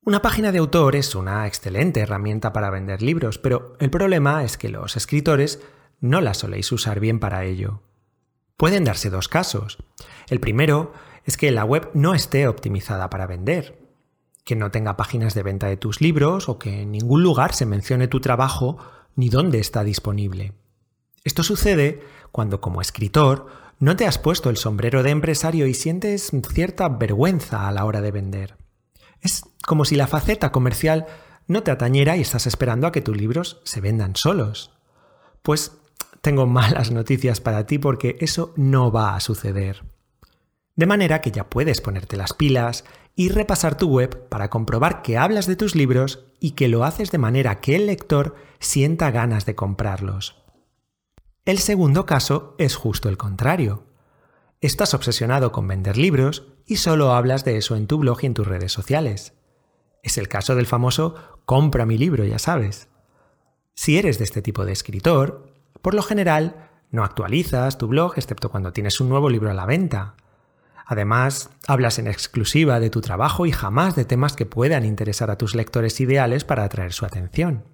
Una 0.04 0.22
página 0.22 0.52
de 0.52 0.58
autor 0.58 0.98
es 0.98 1.16
una 1.16 1.48
excelente 1.48 2.02
herramienta 2.02 2.52
para 2.52 2.70
vender 2.70 3.02
libros, 3.02 3.38
pero 3.38 3.78
el 3.80 3.90
problema 3.90 4.44
es 4.44 4.58
que 4.58 4.68
los 4.68 4.98
escritores 4.98 5.62
no 6.02 6.20
la 6.20 6.34
soléis 6.34 6.70
usar 6.74 7.00
bien 7.00 7.22
para 7.22 7.46
ello. 7.46 7.82
Pueden 8.58 8.84
darse 8.84 9.10
dos 9.10 9.30
casos. 9.30 9.78
El 10.28 10.42
primero 10.42 10.92
es 11.24 11.38
que 11.38 11.50
la 11.50 11.64
web 11.64 11.90
no 11.94 12.14
esté 12.14 12.50
optimizada 12.50 13.10
para 13.10 13.26
vender, 13.26 13.80
que 14.44 14.58
no 14.58 14.70
tenga 14.70 14.98
páginas 14.98 15.34
de 15.34 15.44
venta 15.44 15.68
de 15.68 15.78
tus 15.78 16.02
libros 16.02 16.50
o 16.50 16.60
que 16.60 16.82
en 16.82 16.92
ningún 16.92 17.24
lugar 17.24 17.54
se 17.54 17.66
mencione 17.66 18.10
tu 18.10 18.20
trabajo 18.20 18.80
ni 19.16 19.30
dónde 19.30 19.60
está 19.60 19.86
disponible. 19.86 20.52
Esto 21.24 21.42
sucede 21.42 22.04
cuando 22.34 22.60
como 22.60 22.82
escritor 22.82 23.63
no 23.80 23.96
te 23.96 24.06
has 24.06 24.18
puesto 24.18 24.50
el 24.50 24.58
sombrero 24.58 25.04
de 25.04 25.10
empresario 25.10 25.68
y 25.68 25.74
sientes 25.74 26.32
cierta 26.54 26.90
vergüenza 26.90 27.68
a 27.68 27.72
la 27.72 27.86
hora 27.86 28.02
de 28.02 28.12
vender. 28.12 28.56
Es 29.22 29.44
como 29.66 29.86
si 29.86 29.96
la 29.96 30.08
faceta 30.08 30.52
comercial 30.52 31.08
no 31.48 31.64
te 31.64 31.72
atañera 31.72 32.18
y 32.18 32.22
estás 32.22 32.48
esperando 32.48 32.88
a 32.88 32.92
que 32.92 33.02
tus 33.02 33.18
libros 33.18 33.62
se 33.64 33.82
vendan 33.82 34.16
solos. 34.16 34.72
Pues 35.42 35.74
tengo 36.22 36.46
malas 36.48 36.92
noticias 36.92 37.42
para 37.42 37.66
ti 37.66 37.80
porque 37.80 38.18
eso 38.20 38.54
no 38.56 38.92
va 38.92 39.16
a 39.16 39.20
suceder. 39.20 39.84
De 40.76 40.86
manera 40.86 41.22
que 41.22 41.32
ya 41.32 41.50
puedes 41.50 41.82
ponerte 41.82 42.18
las 42.18 42.34
pilas 42.34 42.86
y 43.16 43.30
repasar 43.30 43.78
tu 43.78 43.90
web 43.90 44.28
para 44.30 44.50
comprobar 44.50 45.02
que 45.02 45.18
hablas 45.18 45.46
de 45.46 45.56
tus 45.56 45.76
libros 45.76 46.26
y 46.40 46.52
que 46.52 46.68
lo 46.68 46.84
haces 46.84 47.12
de 47.12 47.20
manera 47.20 47.60
que 47.60 47.76
el 47.76 47.86
lector 47.86 48.36
sienta 48.60 49.12
ganas 49.12 49.46
de 49.46 49.56
comprarlos. 49.56 50.43
El 51.46 51.60
segundo 51.60 52.06
caso 52.06 52.56
es 52.58 52.78
justo 52.78 53.10
el 53.10 53.18
contrario. 53.18 53.84
Estás 54.62 54.94
obsesionado 54.94 55.52
con 55.52 55.68
vender 55.68 55.98
libros 55.98 56.48
y 56.66 56.78
solo 56.78 57.12
hablas 57.12 57.44
de 57.44 57.58
eso 57.58 57.76
en 57.76 57.86
tu 57.86 57.98
blog 57.98 58.20
y 58.22 58.28
en 58.28 58.34
tus 58.34 58.48
redes 58.48 58.72
sociales. 58.72 59.34
Es 60.04 60.18
el 60.18 60.30
caso 60.30 60.56
del 60.56 60.68
famoso 60.68 61.16
compra 61.46 61.86
mi 61.86 61.98
libro, 61.98 62.24
ya 62.24 62.40
sabes. 62.40 62.88
Si 63.74 63.98
eres 63.98 64.20
de 64.20 64.24
este 64.24 64.42
tipo 64.42 64.64
de 64.64 64.72
escritor, 64.72 65.52
por 65.82 65.96
lo 65.96 66.02
general 66.02 66.70
no 66.92 67.04
actualizas 67.04 67.78
tu 67.78 67.88
blog 67.88 68.14
excepto 68.16 68.50
cuando 68.50 68.72
tienes 68.72 69.02
un 69.02 69.10
nuevo 69.10 69.30
libro 69.30 69.52
a 69.52 69.54
la 69.54 69.66
venta. 69.66 70.16
Además, 70.86 71.50
hablas 71.68 72.00
en 72.00 72.08
exclusiva 72.08 72.80
de 72.80 72.90
tu 72.90 73.02
trabajo 73.02 73.46
y 73.46 73.52
jamás 73.52 73.98
de 73.98 74.06
temas 74.06 74.38
que 74.38 74.46
puedan 74.46 74.86
interesar 74.86 75.30
a 75.30 75.38
tus 75.38 75.56
lectores 75.56 76.00
ideales 76.00 76.46
para 76.46 76.64
atraer 76.64 76.94
su 76.94 77.06
atención. 77.06 77.66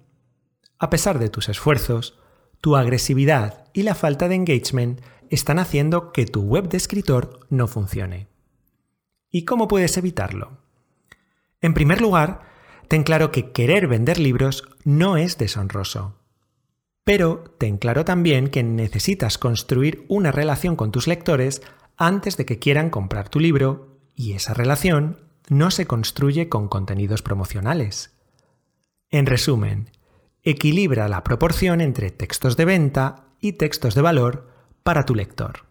A 0.80 0.90
pesar 0.90 1.20
de 1.20 1.28
tus 1.28 1.48
esfuerzos, 1.48 2.18
tu 2.60 2.76
agresividad 2.76 3.59
y 3.72 3.82
la 3.82 3.94
falta 3.94 4.28
de 4.28 4.34
engagement 4.34 5.00
están 5.30 5.58
haciendo 5.58 6.12
que 6.12 6.26
tu 6.26 6.42
web 6.42 6.68
de 6.68 6.76
escritor 6.76 7.46
no 7.50 7.68
funcione. 7.68 8.28
¿Y 9.30 9.44
cómo 9.44 9.68
puedes 9.68 9.96
evitarlo? 9.96 10.58
En 11.60 11.74
primer 11.74 12.00
lugar, 12.00 12.42
ten 12.88 13.04
claro 13.04 13.30
que 13.30 13.52
querer 13.52 13.86
vender 13.86 14.18
libros 14.18 14.64
no 14.84 15.16
es 15.16 15.38
deshonroso. 15.38 16.16
Pero 17.04 17.44
ten 17.58 17.78
claro 17.78 18.04
también 18.04 18.48
que 18.48 18.62
necesitas 18.62 19.38
construir 19.38 20.04
una 20.08 20.32
relación 20.32 20.76
con 20.76 20.90
tus 20.90 21.06
lectores 21.06 21.62
antes 21.96 22.36
de 22.36 22.44
que 22.46 22.58
quieran 22.58 22.90
comprar 22.90 23.28
tu 23.28 23.40
libro 23.40 24.00
y 24.14 24.32
esa 24.32 24.54
relación 24.54 25.18
no 25.48 25.70
se 25.70 25.86
construye 25.86 26.48
con 26.48 26.68
contenidos 26.68 27.22
promocionales. 27.22 28.16
En 29.10 29.26
resumen, 29.26 29.90
equilibra 30.42 31.08
la 31.08 31.24
proporción 31.24 31.80
entre 31.80 32.10
textos 32.10 32.56
de 32.56 32.64
venta 32.64 33.29
y 33.40 33.54
textos 33.54 33.94
de 33.94 34.02
valor 34.02 34.48
para 34.82 35.04
tu 35.04 35.14
lector. 35.14 35.66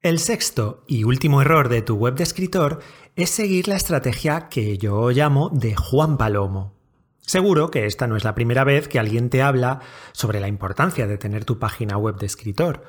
El 0.00 0.18
sexto 0.18 0.84
y 0.88 1.04
último 1.04 1.42
error 1.42 1.68
de 1.68 1.82
tu 1.82 1.94
web 1.94 2.14
de 2.14 2.24
escritor 2.24 2.80
es 3.14 3.30
seguir 3.30 3.68
la 3.68 3.76
estrategia 3.76 4.48
que 4.48 4.76
yo 4.78 5.10
llamo 5.10 5.48
de 5.50 5.76
Juan 5.76 6.18
Palomo. 6.18 6.74
Seguro 7.20 7.70
que 7.70 7.86
esta 7.86 8.08
no 8.08 8.16
es 8.16 8.24
la 8.24 8.34
primera 8.34 8.64
vez 8.64 8.88
que 8.88 8.98
alguien 8.98 9.30
te 9.30 9.42
habla 9.42 9.80
sobre 10.12 10.40
la 10.40 10.48
importancia 10.48 11.06
de 11.06 11.18
tener 11.18 11.44
tu 11.44 11.58
página 11.58 11.96
web 11.96 12.16
de 12.16 12.26
escritor, 12.26 12.82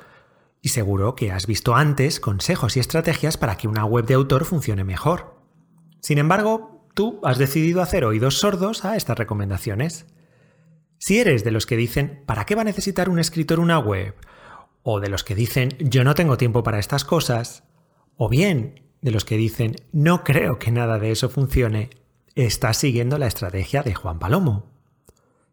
y 0.60 0.70
seguro 0.70 1.14
que 1.14 1.30
has 1.30 1.46
visto 1.46 1.76
antes 1.76 2.20
consejos 2.20 2.76
y 2.76 2.80
estrategias 2.80 3.36
para 3.36 3.56
que 3.56 3.68
una 3.68 3.84
web 3.84 4.06
de 4.06 4.14
autor 4.14 4.44
funcione 4.44 4.82
mejor. 4.82 5.36
Sin 6.00 6.18
embargo, 6.18 6.88
tú 6.94 7.20
has 7.22 7.38
decidido 7.38 7.82
hacer 7.82 8.04
oídos 8.04 8.38
sordos 8.38 8.84
a 8.84 8.96
estas 8.96 9.18
recomendaciones. 9.18 10.06
Si 10.98 11.18
eres 11.18 11.44
de 11.44 11.50
los 11.50 11.66
que 11.66 11.76
dicen 11.76 12.22
¿para 12.26 12.46
qué 12.46 12.54
va 12.54 12.62
a 12.62 12.64
necesitar 12.64 13.08
un 13.08 13.18
escritor 13.18 13.60
una 13.60 13.78
web? 13.78 14.14
o 14.84 15.00
de 15.00 15.08
los 15.08 15.24
que 15.24 15.34
dicen 15.34 15.70
yo 15.80 16.04
no 16.04 16.14
tengo 16.14 16.36
tiempo 16.36 16.62
para 16.62 16.78
estas 16.78 17.04
cosas, 17.04 17.64
o 18.16 18.28
bien 18.28 18.82
de 19.00 19.10
los 19.10 19.24
que 19.24 19.36
dicen 19.36 19.74
no 19.92 20.22
creo 20.22 20.58
que 20.58 20.70
nada 20.70 20.98
de 20.98 21.10
eso 21.10 21.28
funcione, 21.28 21.90
estás 22.34 22.76
siguiendo 22.76 23.18
la 23.18 23.26
estrategia 23.26 23.82
de 23.82 23.94
Juan 23.94 24.18
Palomo. 24.18 24.70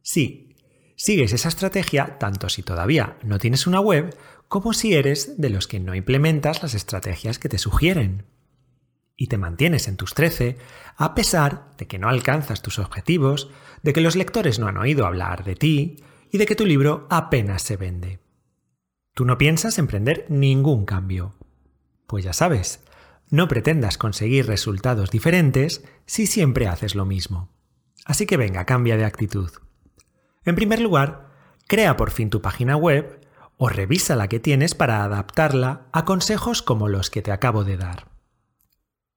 Sí, 0.01 0.55
sigues 0.95 1.33
esa 1.33 1.49
estrategia 1.49 2.17
tanto 2.19 2.49
si 2.49 2.61
todavía 2.61 3.17
no 3.23 3.39
tienes 3.39 3.67
una 3.67 3.79
web 3.79 4.15
como 4.47 4.73
si 4.73 4.93
eres 4.93 5.39
de 5.39 5.49
los 5.49 5.67
que 5.67 5.79
no 5.79 5.95
implementas 5.95 6.61
las 6.61 6.73
estrategias 6.73 7.39
que 7.39 7.49
te 7.49 7.57
sugieren. 7.57 8.25
Y 9.21 9.27
te 9.27 9.37
mantienes 9.37 9.87
en 9.87 9.97
tus 9.97 10.15
13 10.15 10.57
a 10.97 11.13
pesar 11.13 11.75
de 11.77 11.85
que 11.85 11.99
no 11.99 12.09
alcanzas 12.09 12.63
tus 12.63 12.79
objetivos, 12.79 13.51
de 13.83 13.93
que 13.93 14.01
los 14.01 14.15
lectores 14.15 14.57
no 14.57 14.65
han 14.65 14.77
oído 14.77 15.05
hablar 15.05 15.43
de 15.43 15.53
ti 15.53 15.97
y 16.31 16.39
de 16.39 16.47
que 16.47 16.55
tu 16.55 16.65
libro 16.65 17.05
apenas 17.11 17.61
se 17.61 17.77
vende. 17.77 18.19
Tú 19.13 19.23
no 19.25 19.37
piensas 19.37 19.77
emprender 19.77 20.25
ningún 20.29 20.85
cambio. 20.85 21.35
Pues 22.07 22.23
ya 22.23 22.33
sabes, 22.33 22.83
no 23.29 23.47
pretendas 23.47 23.99
conseguir 23.99 24.47
resultados 24.47 25.11
diferentes 25.11 25.83
si 26.07 26.25
siempre 26.25 26.67
haces 26.67 26.95
lo 26.95 27.05
mismo. 27.05 27.53
Así 28.05 28.25
que 28.25 28.37
venga, 28.37 28.65
cambia 28.65 28.97
de 28.97 29.05
actitud. 29.05 29.51
En 30.45 30.55
primer 30.55 30.81
lugar, 30.81 31.29
crea 31.67 31.95
por 31.95 32.09
fin 32.09 32.31
tu 32.31 32.41
página 32.41 32.75
web 32.75 33.21
o 33.57 33.69
revisa 33.69 34.15
la 34.15 34.27
que 34.27 34.39
tienes 34.39 34.73
para 34.73 35.03
adaptarla 35.03 35.85
a 35.91 36.05
consejos 36.05 36.63
como 36.63 36.87
los 36.87 37.11
que 37.11 37.21
te 37.21 37.31
acabo 37.31 37.63
de 37.63 37.77
dar. 37.77 38.11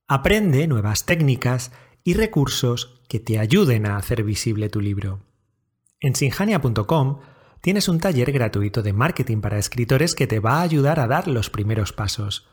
Aprende 0.07 0.67
nuevas 0.67 1.07
técnicas 1.07 1.73
y 2.03 2.13
recursos 2.13 3.01
que 3.09 3.21
te 3.21 3.39
ayuden 3.39 3.87
a 3.87 3.97
hacer 3.97 4.23
visible 4.23 4.69
tu 4.69 4.83
libro. 4.83 5.21
En 5.99 6.15
sinjania.com 6.15 7.21
tienes 7.63 7.89
un 7.89 8.01
taller 8.01 8.31
gratuito 8.31 8.83
de 8.83 8.93
marketing 8.93 9.41
para 9.41 9.59
escritores 9.59 10.15
que 10.15 10.27
te 10.27 10.41
va 10.41 10.59
a 10.59 10.63
ayudar 10.63 11.01
a 11.01 11.07
dar 11.07 11.27
los 11.27 11.49
primeros 11.49 11.95
pasos. 11.95 12.47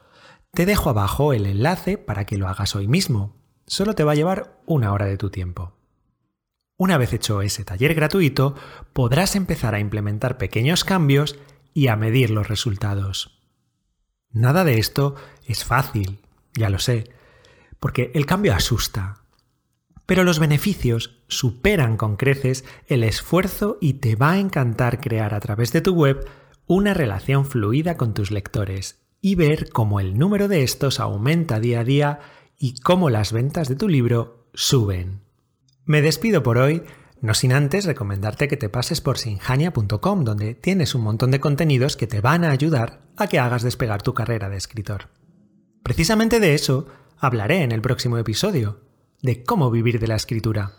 Te 0.52 0.66
dejo 0.66 0.90
abajo 0.90 1.34
el 1.34 1.46
enlace 1.46 1.98
para 1.98 2.26
que 2.26 2.38
lo 2.38 2.48
hagas 2.48 2.74
hoy 2.78 2.88
mismo. 2.88 3.36
Solo 3.68 3.96
te 3.96 4.06
va 4.06 4.14
a 4.14 4.16
llevar 4.16 4.62
una 4.66 4.94
hora 4.94 5.08
de 5.08 5.18
tu 5.18 5.30
tiempo. 5.30 5.74
Una 6.78 6.98
vez 6.98 7.12
hecho 7.12 7.42
ese 7.42 7.66
taller 7.66 7.94
gratuito, 7.96 8.56
podrás 8.94 9.36
empezar 9.36 9.76
a 9.76 9.80
implementar 9.80 10.38
pequeños 10.38 10.86
cambios 10.86 11.38
y 11.74 11.88
a 11.88 11.98
medir 11.98 12.30
los 12.30 12.48
resultados. 12.48 13.38
Nada 14.30 14.64
de 14.64 14.80
esto 14.80 15.16
es 15.46 15.66
fácil, 15.66 16.20
ya 16.54 16.70
lo 16.70 16.80
sé, 16.80 17.12
porque 17.82 18.12
el 18.14 18.26
cambio 18.26 18.54
asusta, 18.54 19.24
pero 20.06 20.24
los 20.24 20.40
beneficios 20.40 21.24
superan 21.28 21.98
con 21.98 22.16
creces 22.16 22.64
el 22.88 23.04
esfuerzo 23.04 23.78
y 23.82 23.94
te 23.94 24.16
va 24.16 24.34
a 24.34 24.40
encantar 24.40 25.02
crear 25.02 25.34
a 25.34 25.40
través 25.40 25.74
de 25.74 25.82
tu 25.82 25.94
web 25.94 26.26
una 26.68 26.94
relación 26.94 27.46
fluida 27.46 27.98
con 27.98 28.14
tus 28.14 28.30
lectores 28.30 29.02
y 29.20 29.36
ver 29.36 29.70
cómo 29.72 30.00
el 30.00 30.18
número 30.18 30.48
de 30.48 30.64
estos 30.64 31.00
aumenta 31.00 31.60
día 31.60 31.80
a 31.80 31.84
día 31.84 32.20
y 32.58 32.80
cómo 32.80 33.10
las 33.10 33.34
ventas 33.34 33.68
de 33.68 33.76
tu 33.76 33.90
libro 33.90 34.48
suben. 34.54 35.22
Me 35.84 36.04
despido 36.04 36.44
por 36.44 36.60
hoy, 36.60 36.84
no 37.20 37.34
sin 37.34 37.52
antes 37.52 37.86
recomendarte 37.86 38.48
que 38.48 38.58
te 38.58 38.70
pases 38.70 39.02
por 39.02 39.18
sinjania.com, 39.18 40.24
donde 40.24 40.54
tienes 40.54 40.94
un 40.94 41.02
montón 41.02 41.32
de 41.32 41.40
contenidos 41.40 41.98
que 41.98 42.08
te 42.08 42.22
van 42.22 42.44
a 42.44 42.52
ayudar 42.52 43.02
a 43.18 43.28
que 43.28 43.40
hagas 43.40 43.64
despegar 43.64 44.04
tu 44.04 44.14
carrera 44.14 44.50
de 44.50 44.58
escritor. 44.58 45.10
Precisamente 45.82 46.40
de 46.40 46.54
eso 46.54 46.88
hablaré 47.22 47.62
en 47.62 47.72
el 47.72 47.82
próximo 47.82 48.18
episodio 48.18 48.82
de 49.22 49.44
cómo 49.44 49.70
vivir 49.70 50.00
de 50.00 50.08
la 50.08 50.16
escritura. 50.16 50.74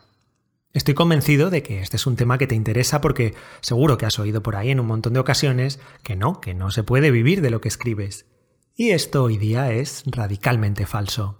Estoy 0.73 0.95
convencido 0.95 1.51
de 1.51 1.63
que 1.63 1.81
este 1.81 1.97
es 1.97 2.05
un 2.05 2.17
tema 2.17 2.37
que 2.37 2.49
te 2.49 2.57
interesa 2.57 3.01
porque 3.01 3.35
seguro 3.61 3.97
que 3.97 4.07
has 4.07 4.19
oído 4.19 4.43
por 4.43 4.57
ahí 4.57 4.71
en 4.71 4.81
un 4.81 4.87
montón 4.87 5.13
de 5.13 5.21
ocasiones 5.21 5.79
que 6.03 6.17
no, 6.17 6.41
que 6.41 6.53
no 6.53 6.73
se 6.73 6.83
puede 6.83 7.13
vivir 7.13 7.43
de 7.43 7.51
lo 7.51 7.61
que 7.61 7.69
escribes. 7.69 8.27
Y 8.75 8.91
esto 8.91 9.23
hoy 9.23 9.39
día 9.39 9.71
es 9.73 10.03
radicalmente 10.07 10.85
falso. 10.85 11.39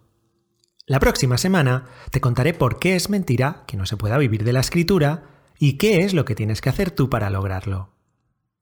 La 0.87 1.01
próxima 1.01 1.37
semana 1.37 1.87
te 2.13 2.21
contaré 2.21 2.55
por 2.55 2.79
qué 2.79 2.95
es 2.95 3.11
mentira 3.11 3.65
que 3.67 3.77
no 3.77 3.87
se 3.87 3.97
pueda 3.97 4.19
vivir 4.19 4.45
de 4.45 4.53
la 4.53 4.61
escritura 4.61 5.25
y 5.59 5.79
qué 5.79 6.05
es 6.05 6.15
lo 6.15 6.25
que 6.25 6.37
tienes 6.37 6.61
que 6.61 6.69
hacer 6.69 6.93
tú 6.93 7.11
para 7.11 7.29
lograrlo. 7.29 7.91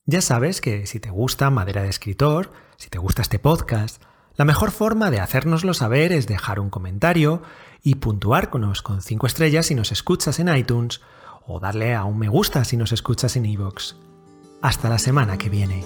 Ya 0.06 0.22
sabes 0.22 0.62
que 0.62 0.86
si 0.86 1.00
te 1.00 1.10
gusta 1.10 1.50
Madera 1.50 1.82
de 1.82 1.90
Escritor, 1.90 2.52
si 2.78 2.88
te 2.88 2.98
gusta 2.98 3.20
este 3.20 3.38
podcast, 3.38 4.02
la 4.40 4.46
mejor 4.46 4.70
forma 4.70 5.10
de 5.10 5.20
hacérnoslo 5.20 5.74
saber 5.74 6.12
es 6.12 6.26
dejar 6.26 6.60
un 6.60 6.70
comentario 6.70 7.42
y 7.82 7.96
puntuarnos 7.96 8.80
con 8.80 9.02
5 9.02 9.26
estrellas 9.26 9.66
si 9.66 9.74
nos 9.74 9.92
escuchas 9.92 10.38
en 10.38 10.48
iTunes 10.48 11.02
o 11.46 11.60
darle 11.60 11.94
a 11.94 12.04
un 12.04 12.18
me 12.18 12.30
gusta 12.30 12.64
si 12.64 12.78
nos 12.78 12.92
escuchas 12.92 13.36
en 13.36 13.44
iVoox. 13.44 13.96
Hasta 14.62 14.88
la 14.88 14.96
semana 14.96 15.36
que 15.36 15.50
viene. 15.50 15.84